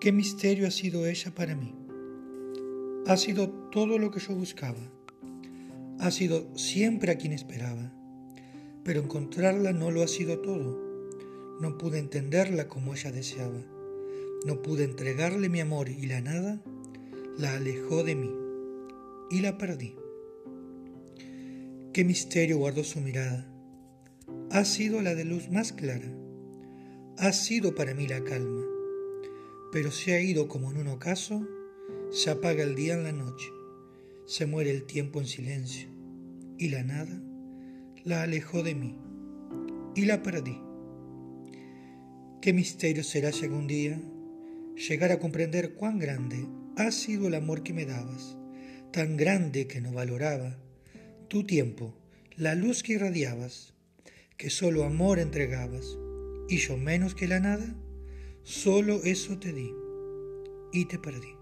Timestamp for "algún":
43.44-43.66